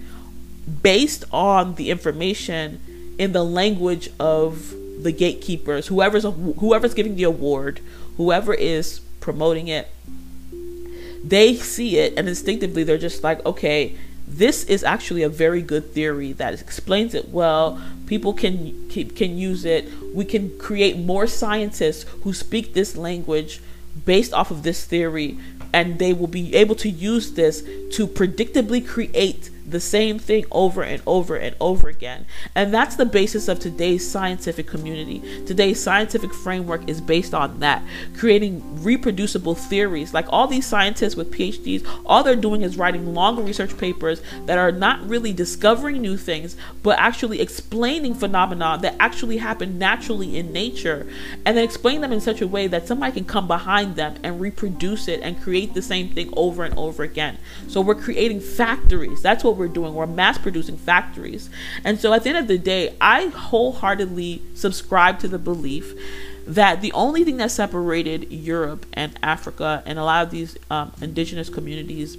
[0.81, 7.79] based on the information in the language of the gatekeepers, whoever's whoever's giving the award,
[8.17, 9.87] whoever is promoting it,
[11.23, 13.95] they see it and instinctively they're just like, okay,
[14.27, 17.81] this is actually a very good theory that explains it well.
[18.05, 19.89] People can can use it.
[20.13, 23.61] We can create more scientists who speak this language
[24.05, 25.37] based off of this theory
[25.73, 27.61] and they will be able to use this
[27.95, 32.25] to predictably create the same thing over and over and over again.
[32.55, 35.43] And that's the basis of today's scientific community.
[35.45, 37.83] Today's scientific framework is based on that,
[38.15, 40.13] creating reproducible theories.
[40.13, 44.57] Like all these scientists with PhDs, all they're doing is writing long research papers that
[44.57, 50.51] are not really discovering new things, but actually explaining phenomena that actually happen naturally in
[50.51, 51.07] nature,
[51.45, 54.41] and then explain them in such a way that somebody can come behind them and
[54.41, 57.37] reproduce it and create the same thing over and over again.
[57.67, 59.21] So we're creating factories.
[59.21, 59.93] That's what we're doing.
[59.93, 61.49] We're mass producing factories.
[61.83, 65.93] And so at the end of the day, I wholeheartedly subscribe to the belief
[66.47, 70.91] that the only thing that separated Europe and Africa and a lot of these um,
[70.99, 72.17] indigenous communities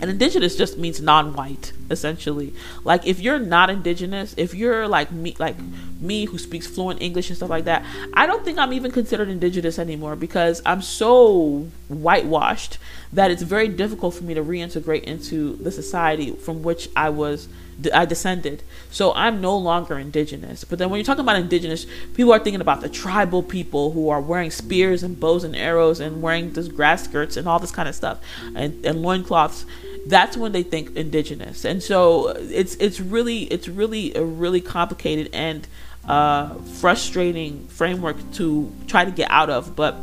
[0.00, 2.52] and indigenous just means non-white essentially
[2.84, 5.56] like if you're not indigenous if you're like me like
[6.00, 9.28] me who speaks fluent english and stuff like that i don't think i'm even considered
[9.28, 12.78] indigenous anymore because i'm so whitewashed
[13.12, 17.48] that it's very difficult for me to reintegrate into the society from which i was
[17.92, 18.62] I descended.
[18.90, 20.64] So I'm no longer indigenous.
[20.64, 24.08] But then when you're talking about indigenous, people are thinking about the tribal people who
[24.08, 27.70] are wearing spears and bows and arrows and wearing this grass skirts and all this
[27.70, 28.18] kind of stuff
[28.56, 29.64] and, and loincloths.
[30.06, 31.64] That's when they think indigenous.
[31.64, 35.66] And so it's it's really it's really a really complicated and
[36.04, 39.94] uh, frustrating framework to try to get out of, but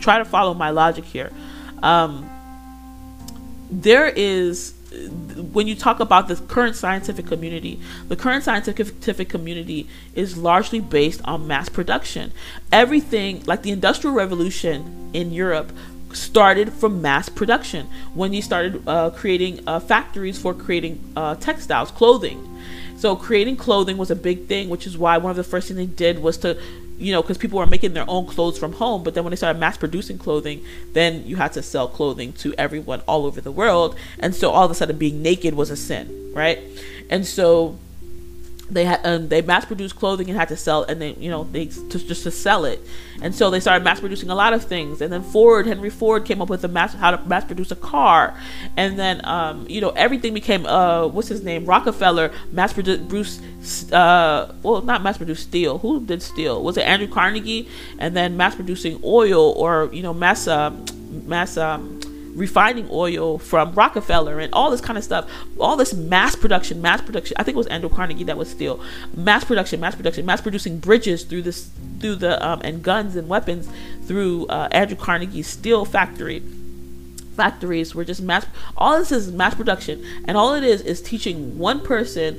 [0.00, 1.32] try to follow my logic here.
[1.82, 2.28] Um,
[3.72, 4.74] there is
[5.52, 11.22] when you talk about the current scientific community, the current scientific community is largely based
[11.24, 12.30] on mass production.
[12.70, 15.72] Everything, like the Industrial Revolution in Europe,
[16.14, 21.90] started from mass production when you started uh, creating uh, factories for creating uh, textiles,
[21.90, 22.48] clothing.
[22.96, 25.78] So creating clothing was a big thing, which is why one of the first things
[25.78, 26.56] they did was to
[27.02, 29.02] you know, because people were making their own clothes from home.
[29.02, 32.54] But then when they started mass producing clothing, then you had to sell clothing to
[32.54, 33.96] everyone all over the world.
[34.20, 36.60] And so all of a sudden, being naked was a sin, right?
[37.10, 37.78] And so
[38.72, 41.44] they had um, they mass produced clothing and had to sell and they you know
[41.44, 42.80] they to, just to sell it.
[43.20, 45.00] And so they started mass producing a lot of things.
[45.00, 47.76] And then ford henry ford came up with a mass how to mass produce a
[47.76, 48.34] car.
[48.76, 51.66] And then um, you know everything became uh what's his name?
[51.66, 53.40] Rockefeller mass produced Bruce
[53.92, 55.78] uh well not mass produced steel.
[55.78, 56.62] Who did steel?
[56.62, 57.68] Was it andrew carnegie?
[57.98, 60.70] And then mass producing oil or you know mass uh,
[61.26, 62.00] mass um,
[62.34, 65.30] refining oil from Rockefeller and all this kind of stuff.
[65.58, 67.36] All this mass production, mass production.
[67.38, 68.80] I think it was Andrew Carnegie that was still
[69.14, 73.28] Mass production, mass production, mass producing bridges through this, through the um, and guns and
[73.28, 73.68] weapons
[74.04, 76.42] through uh, Andrew Carnegie's steel factory.
[77.36, 78.44] factories were just mass
[78.76, 82.38] all this is mass production and all it is is teaching one person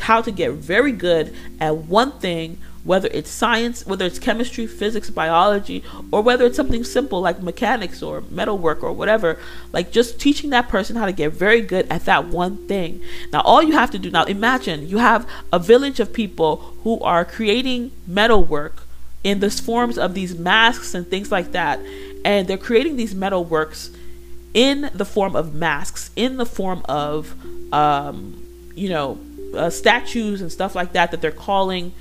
[0.00, 5.08] how to get very good at one thing whether it's science whether it's chemistry physics
[5.10, 9.38] biology or whether it's something simple like mechanics or metalwork or whatever
[9.72, 13.00] like just teaching that person how to get very good at that one thing.
[13.32, 17.00] Now all you have to do now imagine you have a village of people who
[17.00, 18.82] are creating metalwork
[19.22, 21.78] in the forms of these masks and things like that
[22.24, 23.94] and they're creating these metalworks
[24.54, 27.34] in the form of masks, in the form of,
[27.72, 28.42] um,
[28.74, 29.18] you know,
[29.54, 31.92] uh, statues and stuff like that that they're calling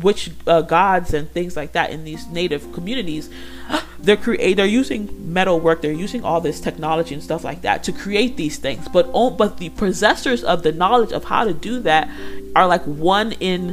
[0.00, 3.30] witch uh, gods and things like that in these native communities.
[4.00, 7.82] They're create they're using metal work, they're using all this technology and stuff like that
[7.82, 8.86] to create these things.
[8.86, 12.08] But oh, but the possessors of the knowledge of how to do that
[12.54, 13.70] are like one in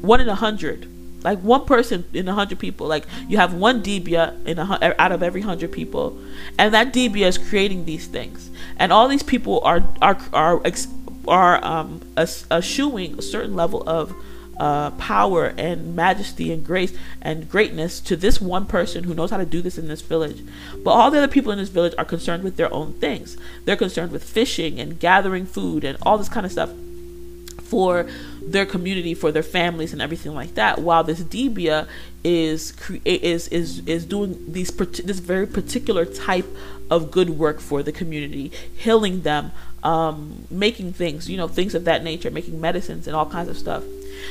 [0.00, 0.86] one in a hundred
[1.24, 2.86] like one person in a hundred people.
[2.86, 6.16] Like you have one Dibia in a out of every hundred people,
[6.58, 10.86] and that Dibia is creating these things, and all these people are are are ex-
[11.26, 14.14] are um eschewing a certain level of
[14.58, 19.36] uh, power and majesty and grace and greatness to this one person who knows how
[19.36, 20.42] to do this in this village.
[20.84, 23.36] But all the other people in this village are concerned with their own things.
[23.64, 26.70] They're concerned with fishing and gathering food and all this kind of stuff
[27.62, 28.06] for
[28.42, 30.80] their community, for their families, and everything like that.
[30.80, 31.88] While this Dibia
[32.22, 32.72] is
[33.04, 36.46] is is is doing these this very particular type
[36.90, 39.50] of good work for the community, healing them,
[39.82, 43.56] um, making things, you know, things of that nature, making medicines and all kinds of
[43.56, 43.82] stuff.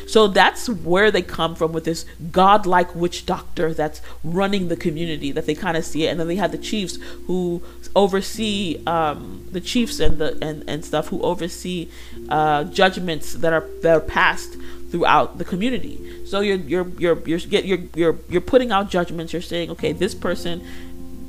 [0.07, 5.31] So that's where they come from with this godlike witch doctor that's running the community
[5.31, 6.09] that they kind of see it.
[6.09, 7.61] And then they have the chiefs who
[7.95, 11.89] oversee um, the chiefs and the and, and stuff who oversee
[12.29, 14.57] uh, judgments that are that are passed
[14.89, 16.25] throughout the community.
[16.25, 19.33] So you're you're you're you're you're you're you're putting out judgments.
[19.33, 20.63] You're saying, okay, this person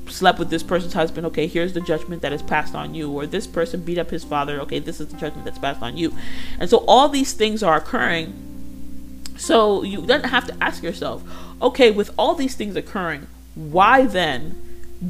[0.09, 3.27] slept with this person's husband okay here's the judgment that is passed on you or
[3.27, 6.15] this person beat up his father okay this is the judgment that's passed on you
[6.61, 8.54] and so all these things are occurring
[9.37, 11.23] so you then have to ask yourself,
[11.61, 14.61] okay, with all these things occurring, why then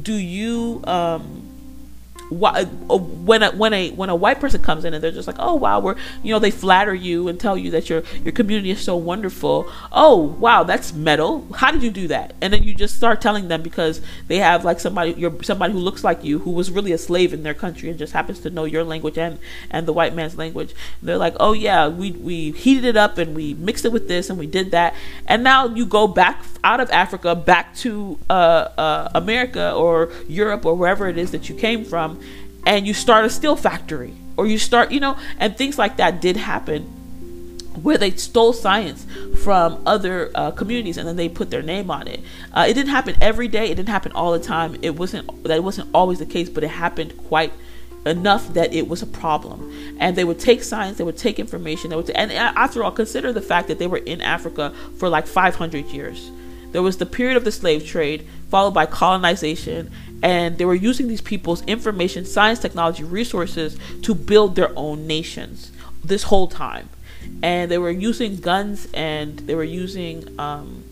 [0.01, 1.44] do you um
[2.29, 5.55] when a when a when a white person comes in and they're just like oh
[5.55, 8.81] wow we're you know they flatter you and tell you that your your community is
[8.81, 9.71] so wonderful.
[9.91, 11.47] Oh wow that's metal.
[11.55, 12.33] How did you do that?
[12.41, 16.03] And then you just start telling them because they have like somebody somebody who looks
[16.03, 18.65] like you who was really a slave in their country and just happens to know
[18.65, 19.37] your language and
[19.69, 20.73] and the white man's language.
[20.99, 24.07] And they're like oh yeah we we heated it up and we mixed it with
[24.07, 24.95] this and we did that.
[25.27, 28.33] And now you go back out of Africa back to uh,
[28.77, 32.19] uh, America or Europe or wherever it is that you came from
[32.65, 36.21] and you start a steel factory or you start, you know, and things like that
[36.21, 36.83] did happen
[37.81, 39.05] where they stole science
[39.43, 42.21] from other uh, communities and then they put their name on it.
[42.53, 43.69] Uh, it didn't happen every day.
[43.69, 44.77] It didn't happen all the time.
[44.81, 47.51] It wasn't that it wasn't always the case, but it happened quite
[48.05, 49.97] enough that it was a problem.
[49.99, 52.91] And they would take science, they would take information, they would, t- and after all,
[52.91, 56.31] consider the fact that they were in Africa for like 500 years.
[56.75, 59.89] There was the period of the slave trade, followed by colonization,
[60.21, 65.71] and they were using these people's information, science, technology, resources to build their own nations
[66.03, 66.89] this whole time.
[67.41, 70.83] And they were using guns and they were using um,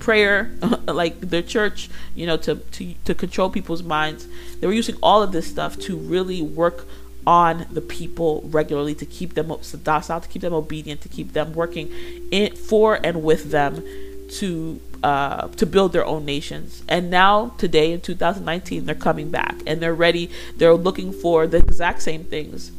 [0.00, 0.50] prayer,
[0.88, 4.26] like the church, you know, to, to, to control people's minds.
[4.58, 6.84] They were using all of this stuff to really work
[7.28, 11.52] on the people regularly to keep them docile, to keep them obedient, to keep them
[11.52, 11.92] working
[12.32, 13.84] in for and with them
[14.28, 16.82] to uh, to build their own nations.
[16.88, 20.30] And now, today in 2019, they're coming back and they're ready.
[20.56, 22.72] They're looking for the exact same things.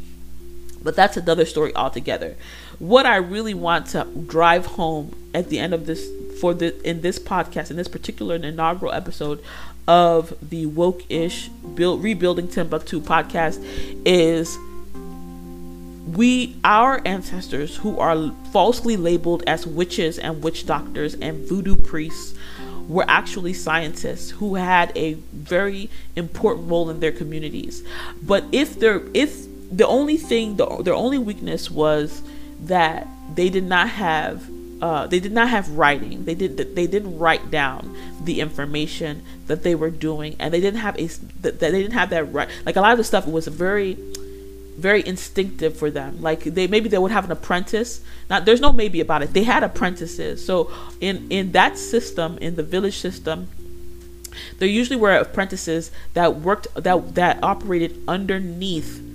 [0.82, 2.36] But that's another story altogether.
[2.80, 6.08] What I really want to drive home at the end of this,
[6.40, 9.44] for the in this podcast, in this particular inaugural episode
[9.88, 13.60] of the woke-ish build rebuilding Timbuktu podcast,
[14.06, 14.58] is
[16.08, 22.38] we our ancestors who are falsely labeled as witches and witch doctors and voodoo priests
[22.88, 27.84] were actually scientists who had a very important role in their communities
[28.24, 32.24] but if they're if the only thing the, their only weakness was
[32.62, 34.50] that they did not have
[34.82, 36.24] uh, they did not have writing.
[36.24, 36.56] They did.
[36.56, 41.08] They didn't write down the information that they were doing, and they didn't have a.
[41.42, 42.48] That they didn't have that right.
[42.66, 43.98] Like a lot of the stuff was very
[44.80, 46.22] very instinctive for them.
[46.22, 48.02] Like they maybe they would have an apprentice.
[48.30, 49.34] Now there's no maybe about it.
[49.34, 50.46] They had apprentices.
[50.46, 53.50] So in in that system, in the village system,
[54.58, 59.06] there usually were apprentices that worked that that operated underneath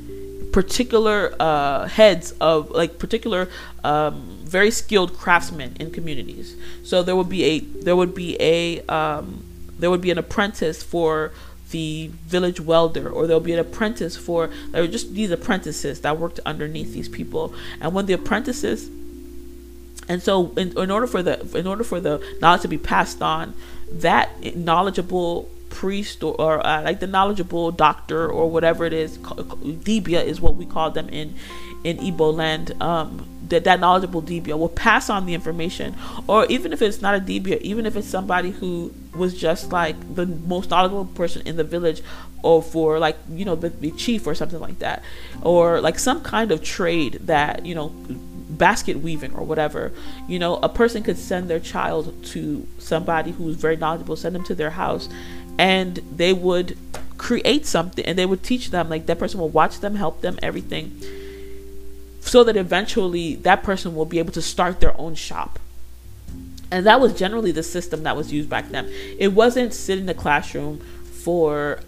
[0.53, 3.49] particular uh, heads of like particular
[3.83, 6.57] um, very skilled craftsmen in communities.
[6.85, 9.45] So there would be a there would be a um,
[9.79, 11.33] there would be an apprentice for
[11.75, 16.21] the village welder or there'll be an apprentice for there are just these apprentices that
[16.21, 17.53] worked underneath these people.
[17.81, 18.89] And when the apprentices
[20.09, 23.21] and so in, in order for the in order for the knowledge to be passed
[23.23, 23.55] on
[23.91, 30.25] that knowledgeable priest or, or uh, like the knowledgeable doctor or whatever it is dibia
[30.25, 31.35] is what we call them in
[31.85, 35.95] in Igbo land um, that that knowledgeable dibia will pass on the information.
[36.27, 39.97] Or even if it's not a dibia even if it's somebody who was just like
[40.15, 42.03] the most knowledgeable person in the village
[42.43, 45.03] or for like you know the, the chief or something like that.
[45.43, 47.91] Or like some kind of trade that you know
[48.49, 49.93] basket weaving or whatever.
[50.27, 54.45] You know a person could send their child to somebody who's very knowledgeable send them
[54.45, 55.09] to their house
[55.59, 56.77] and they would
[57.17, 60.37] create something and they would teach them like that person will watch them help them
[60.43, 61.01] everything
[62.25, 65.59] so that eventually that person will be able to start their own shop.
[66.71, 68.91] And that was generally the system that was used back then.
[69.19, 71.81] It wasn't sit in the classroom for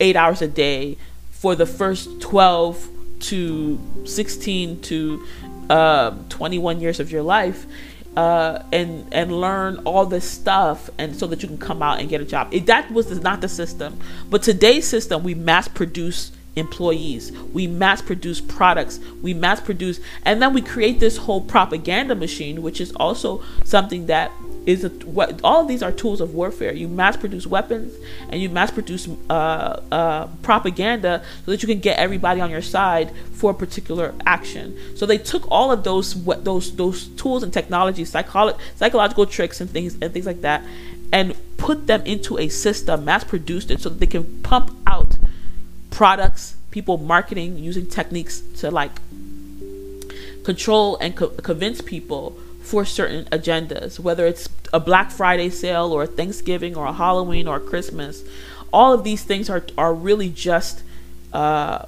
[0.00, 0.96] eight hours a day
[1.30, 2.88] for the first 12
[3.20, 5.26] to 16 to
[5.70, 7.66] uh, 21 years of your life.
[8.14, 12.10] Uh, and and learn all this stuff, and so that you can come out and
[12.10, 12.46] get a job.
[12.52, 17.32] It, that was not the system, but today's system, we mass produce employees.
[17.32, 19.00] We mass produce products.
[19.22, 24.06] We mass produce, and then we create this whole propaganda machine, which is also something
[24.06, 24.30] that
[24.66, 26.72] is a, what all of these are tools of warfare.
[26.72, 27.94] You mass produce weapons
[28.28, 32.62] and you mass produce uh, uh, propaganda so that you can get everybody on your
[32.62, 34.78] side for a particular action.
[34.96, 39.60] So they took all of those what those those tools and technologies, psycholo- psychological tricks
[39.60, 40.62] and things and things like that,
[41.12, 45.16] and put them into a system, mass produced it so that they can pump out
[45.92, 48.92] products, people marketing using techniques to like
[50.42, 56.06] control and co- convince people for certain agendas, whether it's a Black Friday sale or
[56.06, 58.24] Thanksgiving or Halloween or Christmas.
[58.72, 60.82] All of these things are, are really just
[61.32, 61.86] uh,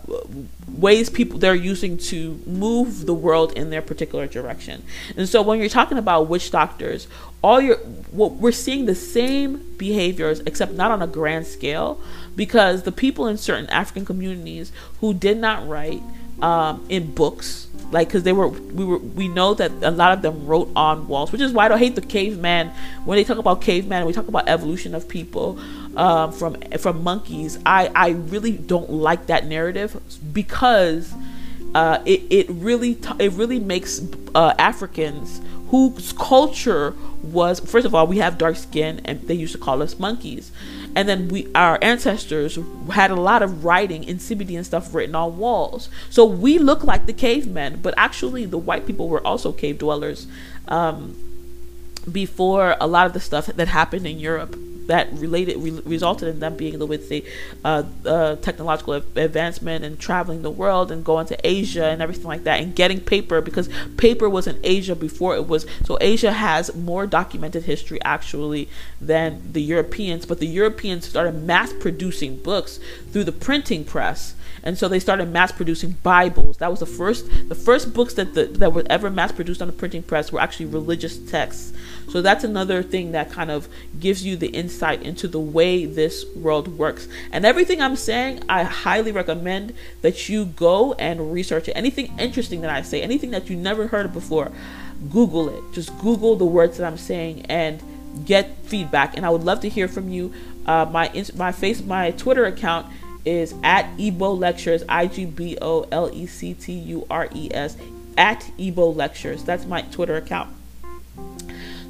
[0.68, 4.82] ways people they're using to move the world in their particular direction.
[5.16, 7.08] And so when you're talking about witch doctors,
[7.42, 7.78] all your
[8.12, 12.00] we're seeing the same behaviors except not on a grand scale
[12.36, 16.02] because the people in certain African communities who did not write
[16.42, 20.22] um, in books like because they were we were we know that a lot of
[20.22, 22.72] them wrote on walls which is why i don't hate the caveman.
[23.04, 25.58] When they talk about caveman we talk about evolution of people
[25.96, 27.58] um, from from monkeys.
[27.64, 30.00] I i really don't like that narrative
[30.32, 31.14] because
[31.74, 34.00] uh, it, it really t- it really makes
[34.34, 39.52] uh, africans whose culture was first of all we have dark skin and they used
[39.52, 40.52] to call us monkeys
[40.96, 42.58] and then we our ancestors
[42.92, 45.88] had a lot of writing in Nsibidi and stuff written on walls.
[46.10, 50.26] So we look like the cavemen but actually the white people were also cave dwellers.
[50.68, 51.16] Um,
[52.10, 56.40] before a lot of the stuff that happened in Europe that related re- resulted in
[56.40, 57.24] them being able to say
[57.64, 62.44] uh, uh, technological advancement and traveling the world and going to Asia and everything like
[62.44, 66.74] that and getting paper because paper was in Asia before it was so Asia has
[66.74, 68.68] more documented history actually
[69.00, 72.78] than the Europeans but the Europeans started mass producing books
[73.10, 74.34] through the printing press
[74.64, 76.56] and so they started mass producing Bibles.
[76.56, 79.68] That was the first the first books that the, that were ever mass produced on
[79.68, 81.72] the printing press were actually religious texts.
[82.08, 83.68] So that's another thing that kind of
[84.00, 87.08] gives you the insight into the way this world works.
[87.30, 91.72] And everything I'm saying, I highly recommend that you go and research it.
[91.72, 94.50] Anything interesting that I say, anything that you never heard of before,
[95.10, 95.62] Google it.
[95.74, 97.82] Just Google the words that I'm saying and
[98.24, 99.16] get feedback.
[99.16, 100.32] And I would love to hear from you.
[100.64, 102.86] Uh, my my face my Twitter account
[103.24, 107.50] is at Igbo Lectures, I G B O L E C T U R E
[107.52, 107.76] S,
[108.16, 109.44] at Igbo Lectures.
[109.44, 110.54] That's my Twitter account.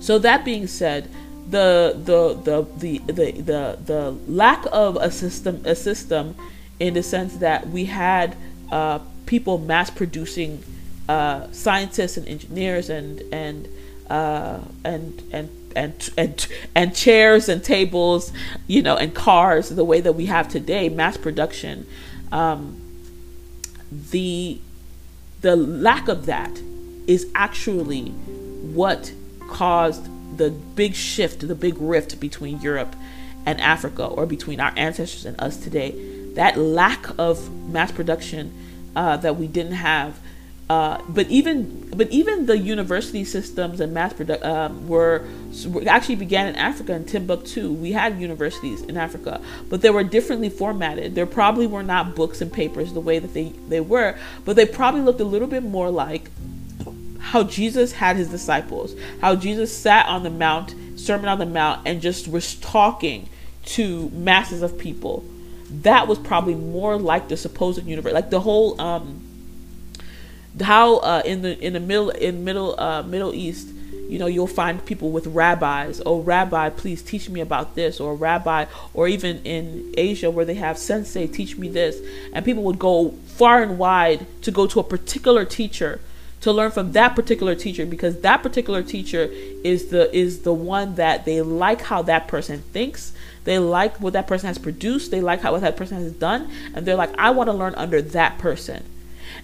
[0.00, 1.08] So that being said,
[1.50, 6.34] the the the the the the, the lack of a system a system
[6.80, 8.36] in the sense that we had
[8.72, 10.62] uh, people mass producing
[11.08, 13.68] uh, scientists and engineers and and
[14.08, 18.32] uh, and and and and and chairs and tables,
[18.66, 21.86] you know, and cars the way that we have today, mass production.
[22.32, 22.80] Um,
[24.10, 24.60] the
[25.40, 26.58] the lack of that
[27.06, 29.12] is actually what
[29.48, 32.96] caused the big shift, the big rift between Europe
[33.46, 35.94] and Africa, or between our ancestors and us today.
[36.34, 38.52] That lack of mass production
[38.96, 40.18] uh, that we didn't have
[40.70, 45.26] uh, but even but even the university systems and mass production um, were,
[45.66, 47.72] were, actually began in Africa in Timbuktu.
[47.72, 51.14] We had universities in Africa, but they were differently formatted.
[51.14, 54.64] There probably were not books and papers the way that they they were, but they
[54.64, 56.30] probably looked a little bit more like
[57.18, 61.86] how Jesus had his disciples, how Jesus sat on the mount, Sermon on the Mount,
[61.86, 63.28] and just was talking
[63.64, 65.24] to masses of people
[65.82, 69.23] that was probably more like the supposed universe, like the whole um,
[70.60, 73.68] how uh, in the in the middle in middle uh, Middle East,
[74.08, 76.00] you know, you'll find people with rabbis.
[76.04, 80.54] Oh, rabbi, please teach me about this, or rabbi, or even in Asia where they
[80.54, 82.00] have sensei, teach me this,
[82.32, 86.00] and people would go far and wide to go to a particular teacher
[86.42, 90.94] to learn from that particular teacher because that particular teacher is the is the one
[90.96, 93.12] that they like how that person thinks.
[93.44, 95.10] They like what that person has produced.
[95.10, 96.50] They like how what that person has done.
[96.74, 98.84] And they're like i want to learn under that person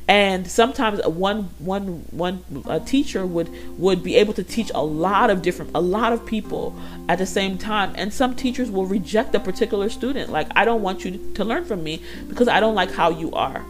[0.09, 3.49] and sometimes one one one a teacher would
[3.79, 6.77] would be able to teach a lot of different a lot of people
[7.09, 10.83] at the same time and some teachers will reject a particular student like i don't
[10.83, 13.65] want you to learn from me because i don't like how you are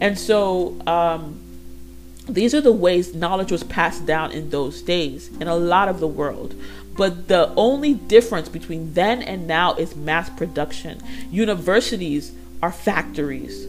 [0.00, 1.40] and so um,
[2.28, 6.00] these are the ways knowledge was passed down in those days in a lot of
[6.00, 6.54] the world.
[6.96, 11.00] But the only difference between then and now is mass production.
[11.30, 12.32] Universities
[12.62, 13.66] are factories.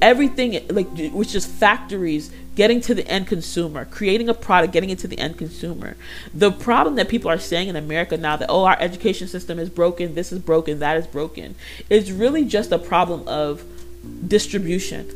[0.00, 4.98] Everything like which is factories getting to the end consumer, creating a product, getting it
[5.00, 5.96] to the end consumer.
[6.34, 9.68] The problem that people are saying in America now that oh our education system is
[9.68, 11.54] broken, this is broken, that is broken,
[11.90, 13.64] is really just a problem of
[14.26, 15.10] distribution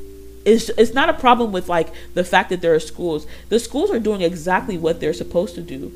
[0.44, 3.26] it's it's not a problem with like the fact that there are schools.
[3.48, 5.92] The schools are doing exactly what they're supposed to do.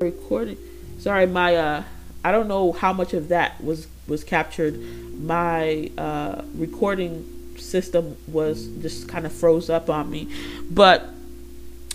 [0.00, 0.58] Recording.
[0.98, 1.84] Sorry, my uh
[2.22, 4.78] I don't know how much of that was was captured.
[5.18, 7.24] My uh recording
[7.56, 10.28] system was just kind of froze up on me.
[10.70, 11.08] But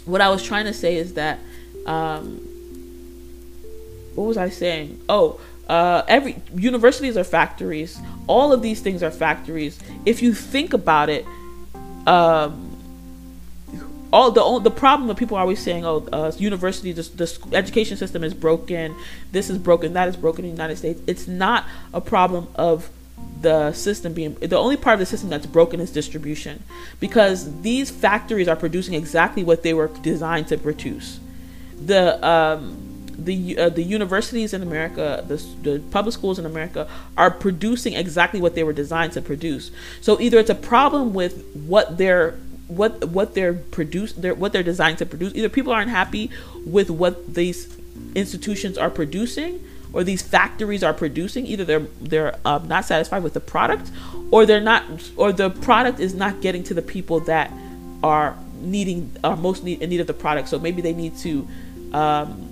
[0.05, 1.39] what I was trying to say is that
[1.85, 2.37] um
[4.15, 4.99] what was I saying?
[5.07, 5.39] Oh,
[5.69, 7.99] uh, every universities are factories.
[8.27, 9.79] All of these things are factories.
[10.05, 11.25] If you think about it,
[12.05, 12.70] um,
[14.14, 17.97] all the the problem that people are always saying, oh, uh, university, the, the education
[17.97, 18.95] system is broken.
[19.32, 19.93] This is broken.
[19.93, 21.01] That is broken in the United States.
[21.07, 22.89] It's not a problem of
[23.41, 26.64] the system being the only part of the system that's broken is distribution
[26.99, 31.20] because these factories are producing exactly what they were designed to produce
[31.86, 36.88] the um, the uh, the universities in America, the, the public schools in America
[37.18, 39.72] are producing exactly what they were designed to produce.
[40.01, 42.38] So either it's a problem with what they're
[42.78, 45.34] what what they're produce they're what they're designed to produce.
[45.36, 46.30] Either people aren't happy
[46.65, 47.78] with what these
[48.15, 49.63] institutions are producing
[49.93, 51.45] or these factories are producing.
[51.45, 53.91] Either they're they're uh, not satisfied with the product,
[54.32, 54.84] or they're not,
[55.17, 57.51] or the product is not getting to the people that
[58.03, 60.47] are needing are most need, in need of the product.
[60.49, 61.47] So maybe they need to.
[61.93, 62.50] Um,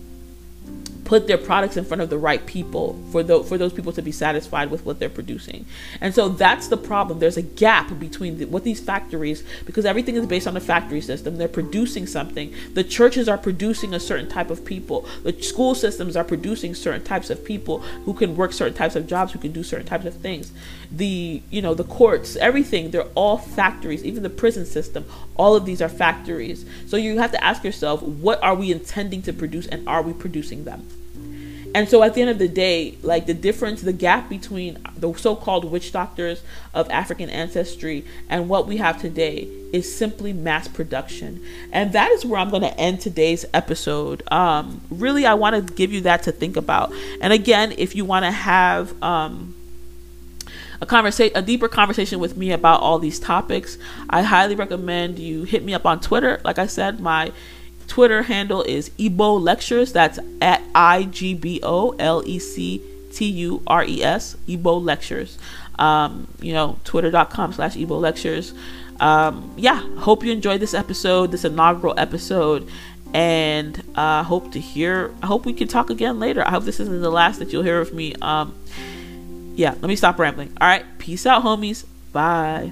[1.10, 4.00] put their products in front of the right people for the, for those people to
[4.00, 5.66] be satisfied with what they're producing.
[6.02, 7.18] And so that's the problem.
[7.18, 11.02] There's a gap between the, what these factories because everything is based on the factory
[11.02, 11.38] system.
[11.38, 12.54] They're producing something.
[12.76, 15.10] The churches are producing a certain type of people.
[15.24, 19.08] The school systems are producing certain types of people who can work certain types of
[19.08, 20.52] jobs, who can do certain types of things.
[20.92, 22.92] The you know the courts, everything.
[22.92, 24.04] They're all factories.
[24.04, 25.06] Even the prison system.
[25.36, 26.66] All of these are factories.
[26.88, 30.14] So you have to ask yourself, what are we intending to produce, and are we
[30.14, 30.88] producing them?
[31.76, 35.14] And so at the end of the day, like the difference, the gap between the
[35.14, 36.42] so called witch doctors
[36.74, 41.44] of African ancestry and what we have today is simply mass production.
[41.72, 44.24] And that is where I'm going to end today's episode.
[44.32, 46.92] Um, really, I want to give you that to think about.
[47.22, 49.54] And again, if you want to have, um,
[50.82, 53.78] a conversation a deeper conversation with me about all these topics
[54.10, 57.32] i highly recommend you hit me up on twitter like i said my
[57.90, 59.92] Twitter handle is Igbo Lectures.
[59.92, 64.82] That's at I G B O L E C T U R E S, Igbo
[64.82, 65.38] Lectures.
[65.78, 68.54] Um, you know, twitter.com slash Igbo Lectures.
[69.00, 72.70] Um, yeah, hope you enjoyed this episode, this inaugural episode,
[73.14, 76.46] and I uh, hope to hear, I hope we can talk again later.
[76.46, 78.14] I hope this isn't the last that you'll hear of me.
[78.22, 78.54] Um,
[79.60, 80.56] yeah, let me stop rambling.
[80.62, 81.86] All right, peace out, homies.
[82.14, 82.72] Bye.